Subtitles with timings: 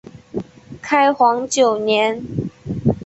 [0.81, 2.23] 开皇九年。